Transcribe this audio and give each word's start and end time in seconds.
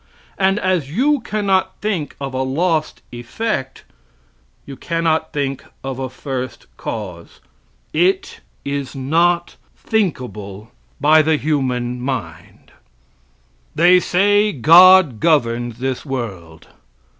And 0.39 0.57
as 0.57 0.89
you 0.89 1.19
cannot 1.19 1.75
think 1.79 2.15
of 2.19 2.33
a 2.33 2.41
lost 2.41 3.03
effect, 3.11 3.83
you 4.65 4.75
cannot 4.75 5.31
think 5.31 5.63
of 5.83 5.99
a 5.99 6.09
first 6.09 6.65
cause; 6.75 7.39
it 7.93 8.39
is 8.65 8.95
not 8.95 9.57
thinkable 9.75 10.71
by 10.99 11.21
the 11.21 11.35
human 11.37 12.01
mind. 12.01 12.71
They 13.75 13.99
say 13.99 14.51
God 14.51 15.19
governs 15.19 15.77
this 15.77 16.03
world. 16.03 16.69